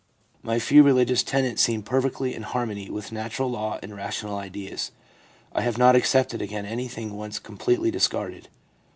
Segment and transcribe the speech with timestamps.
[0.41, 4.89] My few religious tenets seem perfectly in harmony with natural law and rational ideas.
[5.53, 8.47] I have not accepted again anything once com pletely discarded.